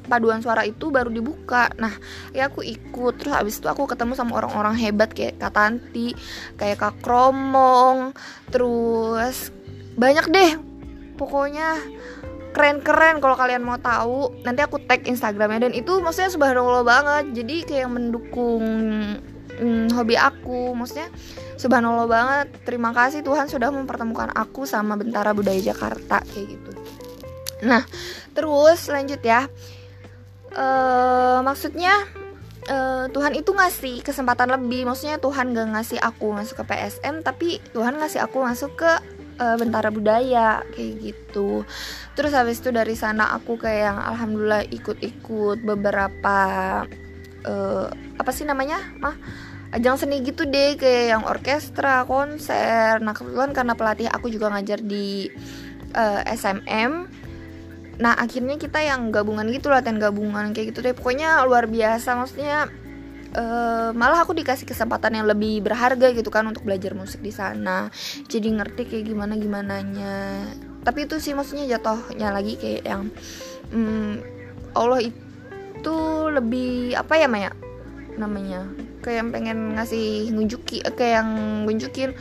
paduan 0.09 0.41
suara 0.41 0.65
itu 0.65 0.89
baru 0.89 1.13
dibuka. 1.13 1.69
Nah 1.77 1.93
ya 2.33 2.49
aku 2.49 2.65
ikut 2.65 3.21
terus 3.21 3.33
habis 3.33 3.61
itu 3.61 3.69
aku 3.69 3.85
ketemu 3.85 4.17
sama 4.17 4.41
orang-orang 4.41 4.73
hebat 4.75 5.13
kayak 5.13 5.37
Kak 5.37 5.53
Tanti 5.53 6.17
kayak 6.57 6.81
Kak 6.81 7.05
Kromong 7.05 8.17
terus 8.49 9.53
banyak 9.93 10.25
deh. 10.33 10.51
Pokoknya 11.15 11.77
keren-keren 12.49 13.21
kalau 13.21 13.37
kalian 13.37 13.61
mau 13.61 13.77
tahu 13.77 14.41
nanti 14.41 14.65
aku 14.65 14.81
tag 14.89 15.05
Instagramnya. 15.05 15.69
Dan 15.69 15.73
itu 15.77 16.01
maksudnya 16.01 16.33
subhanallah 16.33 16.81
banget 16.81 17.45
jadi 17.45 17.55
kayak 17.69 17.89
mendukung 17.93 18.65
hmm, 19.59 19.93
hobi 19.93 20.15
aku. 20.15 20.73
Maksudnya 20.73 21.11
subhanallah 21.59 22.07
banget. 22.07 22.47
Terima 22.63 22.95
kasih 22.95 23.21
Tuhan 23.21 23.51
sudah 23.51 23.69
mempertemukan 23.69 24.31
aku 24.33 24.63
sama 24.63 24.95
Bentara 24.95 25.35
Budaya 25.35 25.59
Jakarta 25.59 26.23
kayak 26.23 26.47
gitu. 26.55 26.71
Nah 27.67 27.83
terus 28.33 28.87
lanjut 28.87 29.19
ya. 29.19 29.51
Uh, 30.49 31.45
maksudnya 31.45 31.93
uh, 32.73 33.05
Tuhan 33.13 33.37
itu 33.37 33.53
ngasih 33.53 34.01
kesempatan 34.01 34.49
lebih. 34.49 34.87
Maksudnya 34.87 35.21
Tuhan 35.21 35.53
gak 35.53 35.77
ngasih 35.77 35.99
aku 36.01 36.33
masuk 36.33 36.63
ke 36.63 36.73
PSM 36.73 37.21
tapi 37.21 37.61
Tuhan 37.75 37.99
ngasih 38.01 38.25
aku 38.25 38.41
masuk 38.41 38.73
ke 38.79 38.91
uh, 39.39 39.55
Bentara 39.61 39.89
Budaya 39.93 40.65
kayak 40.73 40.93
gitu. 41.03 41.63
Terus 42.17 42.33
habis 42.33 42.59
itu 42.59 42.73
dari 42.73 42.93
sana 42.97 43.33
aku 43.37 43.55
kayak 43.61 43.81
yang 43.93 43.99
alhamdulillah 44.01 44.63
ikut-ikut 44.69 45.63
beberapa 45.63 46.37
uh, 47.45 47.87
apa 48.19 48.31
sih 48.33 48.43
namanya? 48.43 48.79
Mah 48.99 49.15
ajang 49.69 50.01
seni 50.01 50.25
gitu 50.25 50.49
deh 50.49 50.75
kayak 50.75 51.05
yang 51.17 51.23
orkestra 51.29 52.03
konser. 52.09 52.97
Nah 53.03 53.13
kebetulan 53.13 53.53
karena 53.53 53.73
pelatih 53.77 54.09
aku 54.09 54.33
juga 54.33 54.49
ngajar 54.49 54.81
di 54.81 55.29
uh, 55.93 56.21
eh, 56.25 56.35
SMM 56.35 57.21
nah 57.99 58.15
akhirnya 58.15 58.55
kita 58.55 58.79
yang 58.79 59.11
gabungan 59.11 59.43
gitu 59.51 59.67
latihan 59.67 59.99
gabungan 59.99 60.55
kayak 60.55 60.71
gitu 60.71 60.79
deh. 60.79 60.95
Pokoknya 60.95 61.43
luar 61.43 61.67
biasa 61.67 62.15
maksudnya 62.15 62.71
uh, 63.35 63.91
malah 63.91 64.23
aku 64.23 64.31
dikasih 64.31 64.63
kesempatan 64.63 65.19
yang 65.19 65.27
lebih 65.27 65.59
berharga 65.59 66.15
gitu 66.15 66.31
kan 66.31 66.47
untuk 66.47 66.63
belajar 66.63 66.95
musik 66.95 67.19
di 67.19 67.35
sana. 67.35 67.91
Jadi 68.31 68.55
ngerti 68.55 68.87
kayak 68.87 69.03
gimana 69.03 69.35
gimananya. 69.35 70.47
Tapi 70.79 71.11
itu 71.11 71.19
sih 71.19 71.35
maksudnya 71.35 71.67
jatuhnya 71.75 72.31
lagi 72.31 72.55
kayak 72.55 72.87
yang 72.87 73.11
um, 73.75 74.23
Allah 74.71 75.03
itu 75.03 75.28
lebih 76.33 76.99
apa 76.99 77.15
ya 77.15 77.27
Maya 77.31 77.51
namanya? 78.19 78.67
Kayak 78.99 79.17
yang 79.23 79.29
pengen 79.31 79.57
ngasih 79.79 80.27
ngunjuki 80.35 80.83
eh, 80.83 80.91
kayak 80.91 81.23
yang 81.23 81.29
ngunjukin 81.63 82.11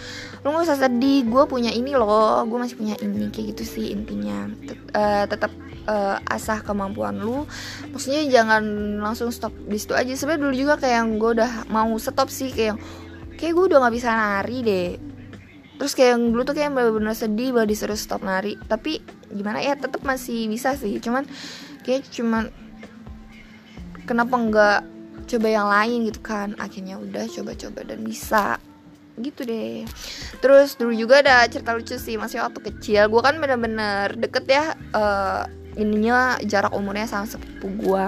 lu 0.46 0.54
gak 0.54 0.70
usah 0.70 0.78
sedih 0.86 1.26
gue 1.26 1.42
punya 1.50 1.74
ini 1.74 1.98
loh 1.98 2.46
gue 2.46 2.54
masih 2.54 2.78
punya 2.78 2.94
ini 3.02 3.34
kayak 3.34 3.58
gitu 3.58 3.64
sih 3.66 3.86
intinya. 3.90 4.46
Tet 4.62 4.78
uh, 4.94 5.26
tetap 5.26 5.50
uh, 5.90 6.22
asah 6.30 6.62
kemampuan 6.62 7.18
lu. 7.18 7.48
Maksudnya 7.90 8.22
jangan 8.30 8.62
langsung 9.02 9.34
stop 9.34 9.50
di 9.66 9.74
situ 9.74 9.98
aja. 9.98 10.14
Sebenarnya 10.14 10.42
dulu 10.46 10.54
juga 10.54 10.74
kayak 10.78 10.96
yang 11.02 11.10
gue 11.18 11.30
udah 11.42 11.52
mau 11.72 11.90
stop 11.98 12.30
sih 12.30 12.54
kayak 12.54 12.76
yang 12.76 12.78
kayak 13.34 13.52
gue 13.58 13.64
udah 13.74 13.78
nggak 13.82 13.94
bisa 13.98 14.08
nari 14.14 14.58
deh. 14.62 14.90
Terus 15.78 15.92
kayak 15.98 16.10
yang 16.14 16.22
dulu 16.34 16.42
tuh 16.46 16.54
kayak 16.58 16.70
bener-bener 16.74 17.14
sedih 17.14 17.50
bahwa 17.54 17.66
disuruh 17.66 17.98
stop 17.98 18.22
nari. 18.22 18.54
Tapi 18.70 19.02
gimana 19.34 19.58
ya 19.58 19.74
tetap 19.74 20.04
masih 20.06 20.46
bisa 20.46 20.78
sih. 20.78 20.94
Cuman 21.02 21.26
kayak 21.82 22.06
cuman 22.12 22.50
kenapa 24.08 24.34
nggak 24.40 24.80
coba 25.28 25.48
yang 25.52 25.68
lain 25.68 26.08
gitu 26.08 26.20
kan? 26.24 26.56
Akhirnya 26.56 26.96
udah 26.96 27.28
coba-coba 27.28 27.80
dan 27.84 28.00
bisa. 28.00 28.56
Gitu 29.20 29.44
deh. 29.44 29.84
Terus 30.40 30.80
dulu 30.80 30.96
juga 30.96 31.20
ada 31.20 31.44
cerita 31.44 31.76
lucu 31.76 32.00
sih 32.00 32.16
masih 32.16 32.40
waktu 32.40 32.72
kecil. 32.72 33.12
Gue 33.12 33.20
kan 33.20 33.36
bener-bener 33.36 34.16
deket 34.16 34.48
ya 34.48 34.72
uh, 34.96 35.44
ininya 35.76 36.40
jarak 36.42 36.72
umurnya 36.72 37.06
sama 37.06 37.28
sepupu 37.28 37.70
gue 37.78 38.06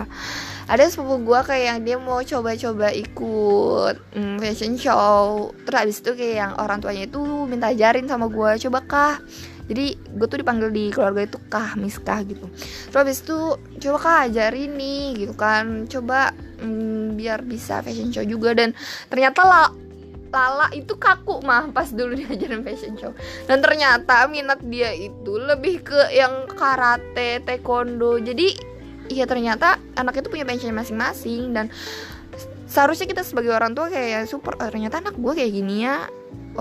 ada 0.71 0.87
sepupu 0.87 1.27
gue 1.27 1.41
kayak 1.43 1.67
yang 1.67 1.81
dia 1.83 1.97
mau 1.99 2.23
coba-coba 2.23 2.95
ikut 2.95 3.97
mm, 4.15 4.39
fashion 4.39 4.79
show. 4.79 5.51
Terus 5.67 5.79
abis 5.83 5.97
itu 5.99 6.11
kayak 6.15 6.37
yang 6.39 6.53
orang 6.63 6.79
tuanya 6.79 7.11
itu 7.11 7.19
minta 7.51 7.75
ajarin 7.75 8.07
sama 8.07 8.31
gue 8.31 8.55
coba 8.63 8.79
kah 8.87 9.15
jadi 9.71 9.95
gue 9.95 10.27
tuh 10.27 10.43
dipanggil 10.43 10.75
di 10.75 10.91
keluarga 10.91 11.31
itu 11.31 11.39
kah 11.47 11.79
miskah 11.79 12.27
gitu. 12.27 12.51
Terus 12.91 12.99
abis 12.99 13.19
itu 13.23 13.39
coba 13.87 13.99
kah 14.03 14.17
ajarin 14.27 14.75
nih 14.75 15.07
gitu 15.15 15.35
kan. 15.39 15.87
Coba 15.87 16.35
mm, 16.59 17.15
biar 17.15 17.47
bisa 17.47 17.79
fashion 17.79 18.11
show 18.11 18.27
juga. 18.27 18.51
Dan 18.59 18.75
ternyata 19.07 19.47
lah 19.47 19.71
Lala 20.31 20.71
itu 20.71 20.95
kaku 20.95 21.43
mah 21.43 21.75
pas 21.75 21.91
dulu 21.91 22.15
diajarin 22.19 22.67
fashion 22.67 22.99
show. 22.99 23.15
Dan 23.47 23.63
ternyata 23.63 24.27
minat 24.27 24.59
dia 24.67 24.91
itu 24.91 25.39
lebih 25.39 25.87
ke 25.87 26.19
yang 26.19 26.51
karate, 26.51 27.39
taekwondo. 27.47 28.19
Jadi 28.19 28.51
iya 29.11 29.27
ternyata 29.31 29.79
anak 29.95 30.19
itu 30.19 30.31
punya 30.35 30.43
passion 30.43 30.75
masing-masing. 30.75 31.55
Dan 31.55 31.71
seharusnya 32.67 33.07
kita 33.07 33.23
sebagai 33.23 33.55
orang 33.55 33.75
tua 33.75 33.87
kayak 33.87 34.27
super 34.27 34.59
oh, 34.59 34.67
ternyata 34.67 34.99
anak 34.99 35.15
gue 35.15 35.33
kayak 35.35 35.51
gini 35.51 35.87
ya 35.87 36.07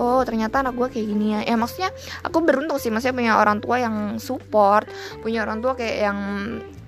oh 0.00 0.24
ternyata 0.24 0.64
anak 0.64 0.74
gue 0.80 0.88
kayak 0.88 1.06
gini 1.06 1.26
ya. 1.36 1.40
Ya 1.44 1.56
maksudnya 1.60 1.92
aku 2.24 2.40
beruntung 2.40 2.80
sih 2.80 2.88
maksudnya 2.88 3.16
punya 3.16 3.32
orang 3.36 3.60
tua 3.60 3.76
yang 3.84 4.16
support 4.16 4.88
punya 5.20 5.44
orang 5.44 5.60
tua 5.60 5.76
kayak 5.76 5.96
yang 6.08 6.18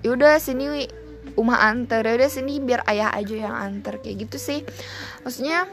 yaudah 0.00 0.40
sini 0.40 0.88
Uma 1.33 1.64
antar 1.64 2.04
ya 2.04 2.12
udah 2.12 2.28
sini 2.28 2.61
biar 2.61 2.85
ayah 2.92 3.09
aja 3.09 3.49
yang 3.49 3.57
antar 3.57 4.04
kayak 4.04 4.28
gitu 4.28 4.37
sih. 4.37 4.61
Maksudnya 5.25 5.64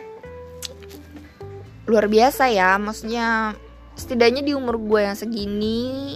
luar 1.83 2.07
biasa 2.07 2.47
ya. 2.47 2.79
Maksudnya 2.79 3.59
setidaknya 3.99 4.39
di 4.39 4.55
umur 4.55 4.79
gue 4.79 5.03
yang 5.03 5.19
segini 5.19 6.15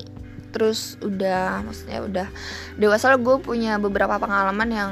terus 0.53 1.01
udah 1.01 1.65
maksudnya 1.65 1.99
udah 2.05 2.27
dewasa 2.77 3.09
lah 3.09 3.19
gue 3.19 3.41
punya 3.41 3.81
beberapa 3.81 4.21
pengalaman 4.21 4.69
yang 4.69 4.91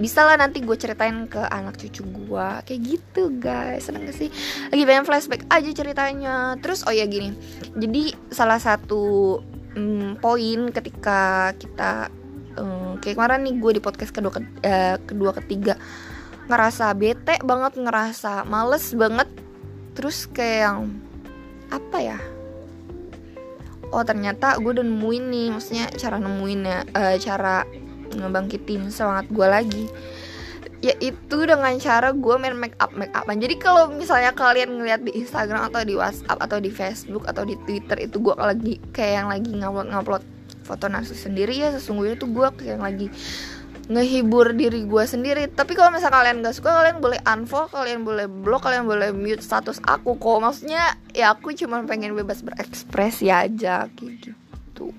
bisa 0.00 0.24
lah 0.24 0.40
nanti 0.40 0.64
gue 0.64 0.72
ceritain 0.80 1.28
ke 1.28 1.38
anak 1.38 1.76
cucu 1.76 2.02
gue 2.02 2.48
kayak 2.64 2.80
gitu 2.80 3.28
guys. 3.36 3.84
Seneng 3.84 4.08
gak 4.08 4.16
sih? 4.16 4.32
Lagi 4.72 4.82
pengen 4.88 5.04
flashback 5.04 5.44
aja 5.52 5.70
ceritanya. 5.70 6.56
Terus 6.64 6.82
oh 6.88 6.94
ya 6.96 7.04
gini. 7.04 7.36
Jadi 7.76 8.16
salah 8.32 8.56
satu 8.56 9.36
um, 9.76 10.16
poin 10.16 10.72
ketika 10.72 11.52
kita 11.60 12.08
um, 12.56 12.96
kayak 12.98 13.20
kemarin 13.20 13.44
nih 13.44 13.54
gue 13.60 13.72
di 13.76 13.82
podcast 13.84 14.10
kedua 14.16 14.32
uh, 14.40 14.96
kedua 15.04 15.36
ketiga 15.36 15.76
ngerasa 16.50 16.96
bete 16.96 17.36
banget 17.44 17.76
ngerasa 17.76 18.48
males 18.48 18.96
banget. 18.96 19.28
Terus 19.92 20.24
kayak 20.32 20.58
yang 20.64 20.78
apa 21.68 21.98
ya? 22.00 22.18
Oh 23.92 24.00
ternyata 24.06 24.56
gue 24.56 24.70
udah 24.70 24.86
nemuin 24.86 25.24
nih 25.28 25.46
maksudnya 25.50 25.86
cara 25.98 26.16
nemuinnya 26.16 26.94
uh, 26.94 27.16
cara 27.18 27.66
ngebangkitin 28.14 28.90
semangat 28.90 29.26
gue 29.30 29.46
lagi. 29.46 29.84
Yaitu 30.80 31.44
dengan 31.44 31.76
cara 31.76 32.08
gue 32.16 32.34
main 32.40 32.56
make 32.56 32.76
up 32.80 32.96
make 32.96 33.12
upan. 33.12 33.36
Jadi 33.36 33.54
kalau 33.60 33.92
misalnya 33.92 34.32
kalian 34.32 34.80
ngeliat 34.80 35.04
di 35.04 35.12
Instagram 35.12 35.68
atau 35.68 35.84
di 35.84 35.92
WhatsApp 35.92 36.40
atau 36.40 36.56
di 36.56 36.72
Facebook 36.72 37.28
atau 37.28 37.44
di 37.44 37.52
Twitter 37.68 38.00
itu 38.00 38.16
gue 38.16 38.32
lagi 38.32 38.80
kayak 38.88 39.12
yang 39.12 39.28
lagi 39.28 39.50
ngupload 39.52 39.92
ngupload 39.92 40.24
foto 40.64 40.86
narsis 40.88 41.26
sendiri 41.26 41.52
ya 41.52 41.74
sesungguhnya 41.74 42.16
tuh 42.16 42.30
gue 42.32 42.46
kayak 42.56 42.80
yang 42.80 42.84
lagi 42.84 43.12
ngehibur 43.90 44.54
diri 44.54 44.86
gue 44.86 45.04
sendiri. 45.04 45.50
Tapi 45.50 45.74
kalau 45.74 45.90
misalnya 45.90 46.22
kalian 46.22 46.46
gak 46.46 46.54
suka 46.54 46.70
kalian 46.70 47.02
boleh 47.02 47.18
unfollow 47.26 47.68
kalian 47.74 48.06
boleh 48.06 48.30
block 48.30 48.62
kalian 48.62 48.86
boleh 48.86 49.10
mute 49.10 49.42
status 49.42 49.82
aku 49.82 50.14
kok. 50.16 50.38
Maksudnya 50.38 50.94
ya 51.10 51.34
aku 51.34 51.50
cuma 51.58 51.82
pengen 51.84 52.14
bebas 52.14 52.46
berekspresi 52.46 53.28
aja 53.28 53.90
kayak 53.98 54.30
gitu. 54.30 54.94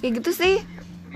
Kayak 0.00 0.24
gitu 0.24 0.30
sih 0.32 0.56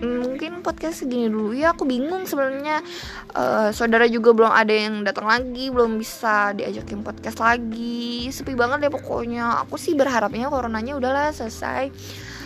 mungkin 0.02 0.66
podcast 0.66 1.06
segini 1.06 1.30
dulu. 1.30 1.54
Ya 1.54 1.70
aku 1.70 1.86
bingung 1.86 2.26
sebenarnya. 2.26 2.82
Uh, 3.30 3.70
saudara 3.70 4.10
juga 4.10 4.34
belum 4.34 4.50
ada 4.50 4.74
yang 4.74 5.06
datang 5.06 5.30
lagi 5.30 5.70
belum 5.70 5.98
bisa 6.00 6.50
diajakin 6.56 7.06
podcast 7.06 7.38
lagi. 7.38 8.26
Sepi 8.34 8.58
banget 8.58 8.88
deh 8.88 8.92
pokoknya. 8.92 9.62
Aku 9.66 9.78
sih 9.78 9.94
berharapnya 9.94 10.50
coronanya 10.50 10.98
udahlah 10.98 11.30
selesai. 11.30 11.94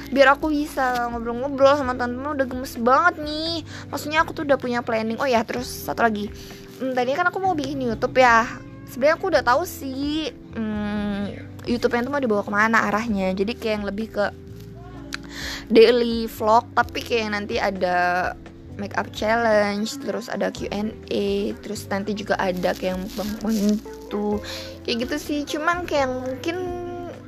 Biar 0.09 0.37
aku 0.37 0.49
bisa 0.49 1.09
ngobrol-ngobrol 1.13 1.77
sama 1.77 1.93
temen-temen 1.93 2.37
udah 2.37 2.47
gemes 2.49 2.75
banget 2.81 3.15
nih. 3.25 3.65
Maksudnya 3.93 4.25
aku 4.25 4.33
tuh 4.37 4.45
udah 4.45 4.59
punya 4.61 4.81
planning. 4.85 5.17
Oh 5.21 5.29
ya 5.29 5.41
terus 5.45 5.69
satu 5.69 6.05
lagi. 6.05 6.29
Hmm, 6.81 6.93
tadi 6.93 7.13
kan 7.17 7.29
aku 7.29 7.41
mau 7.41 7.53
bikin 7.57 7.81
YouTube 7.81 8.17
ya. 8.21 8.45
Sebenarnya 8.89 9.15
aku 9.21 9.27
udah 9.29 9.43
tahu 9.45 9.63
sih 9.69 10.33
hmm, 10.57 11.49
YouTube-nya 11.69 12.09
tuh 12.09 12.13
mau 12.13 12.21
dibawa 12.21 12.41
ke 12.41 12.53
mana 12.53 12.89
arahnya. 12.89 13.37
Jadi 13.37 13.53
kayak 13.53 13.75
yang 13.81 13.87
lebih 13.89 14.09
ke 14.17 14.48
daily 15.73 16.27
vlog 16.27 16.65
tapi 16.75 17.01
kayak 17.03 17.35
nanti 17.35 17.57
ada 17.61 18.33
make 18.79 18.95
up 18.95 19.11
challenge 19.11 19.99
terus 20.03 20.31
ada 20.31 20.55
Q&A 20.55 21.53
terus 21.61 21.87
nanti 21.91 22.15
juga 22.15 22.39
ada 22.39 22.71
kayak 22.75 23.11
bang 23.19 23.31
itu 23.75 24.39
kayak 24.87 24.97
gitu 25.07 25.17
sih 25.19 25.41
cuman 25.43 25.83
kayak 25.83 26.07
mungkin 26.07 26.57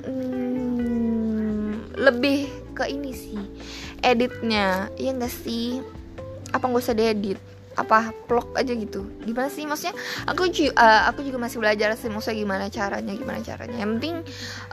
hmm, 0.07 1.99
lebih 1.99 2.47
ke 2.75 2.87
ini 2.87 3.13
sih 3.13 3.43
editnya. 4.01 4.89
Iya 4.97 5.17
gak 5.21 5.33
sih? 5.33 5.81
Apa 6.51 6.67
nggak 6.67 6.83
usah 6.83 6.97
diedit 6.97 7.39
apa 7.79 8.11
vlog 8.27 8.51
aja 8.59 8.73
gitu. 8.75 9.07
Gimana 9.23 9.47
sih? 9.47 9.63
Maksudnya 9.65 9.95
aku 10.27 10.51
juga 10.51 10.75
uh, 10.75 10.83
eh, 10.83 11.03
aku 11.15 11.21
juga 11.23 11.39
masih 11.39 11.59
belajar 11.63 11.95
sih 11.95 12.11
maksudnya 12.11 12.39
gimana 12.43 12.65
caranya 12.67 13.13
gimana 13.15 13.39
caranya. 13.45 13.77
Yang 13.79 13.91
penting 13.99 14.15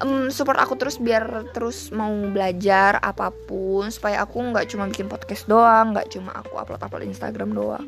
um, 0.01 0.27
support 0.33 0.57
aku 0.57 0.73
terus 0.79 0.97
biar 0.97 1.53
terus 1.53 1.93
mau 1.93 2.09
belajar 2.33 2.97
apa 2.99 3.29
pun 3.29 3.87
supaya 3.93 4.25
aku 4.25 4.41
nggak 4.41 4.65
cuma 4.73 4.89
bikin 4.89 5.05
podcast 5.05 5.45
doang 5.45 5.93
nggak 5.93 6.09
cuma 6.09 6.33
aku 6.33 6.57
upload 6.57 6.81
upload 6.81 7.05
Instagram 7.05 7.53
doang. 7.53 7.85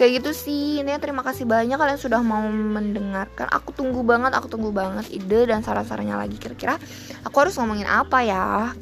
Kayak 0.00 0.24
gitu 0.24 0.30
sih. 0.32 0.80
Ini 0.80 0.96
terima 1.02 1.20
kasih 1.20 1.44
banyak 1.44 1.76
kalian 1.76 2.00
sudah 2.00 2.20
mau 2.24 2.44
mendengarkan. 2.48 3.52
Aku 3.52 3.76
tunggu 3.76 4.00
banget 4.00 4.32
aku 4.32 4.48
tunggu 4.48 4.72
banget 4.72 5.08
ide 5.12 5.46
dan 5.46 5.60
saran-sarannya 5.60 6.16
lagi. 6.16 6.36
Kira-kira 6.40 6.80
aku 7.22 7.36
harus 7.44 7.54
ngomongin 7.60 7.88
apa 7.88 8.18
ya 8.24 8.72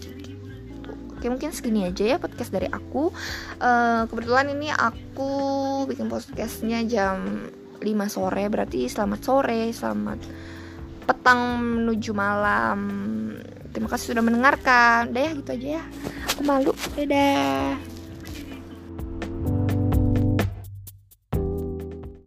Oke 1.24 1.32
mungkin 1.32 1.56
segini 1.56 1.88
aja 1.88 2.04
ya 2.04 2.16
podcast 2.20 2.52
dari 2.52 2.68
aku. 2.68 3.08
Uh, 3.56 4.04
Kebetulan 4.12 4.44
ini 4.52 4.68
aku 4.68 5.32
bikin 5.88 6.12
podcastnya 6.12 6.84
jam 6.84 7.48
5 7.80 7.88
sore. 8.12 8.44
Berarti 8.52 8.84
selamat 8.84 9.24
sore, 9.24 9.72
selamat 9.72 10.20
petang 11.08 11.64
menuju 11.80 12.12
malam. 12.12 12.80
Terima 13.72 13.88
kasih 13.88 14.12
sudah 14.12 14.20
mendengarkan. 14.20 15.16
Udah 15.16 15.22
ya 15.24 15.32
gitu 15.32 15.48
aja 15.48 15.68
ya. 15.80 15.84
Aku 16.36 16.44
malu. 16.44 16.76
Dadah 16.92 17.93